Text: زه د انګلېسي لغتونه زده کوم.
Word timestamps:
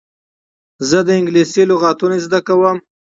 زه 0.89 0.99
د 1.07 1.09
انګلېسي 1.19 1.63
لغتونه 1.71 2.15
زده 2.25 2.39
کوم. 2.47 2.77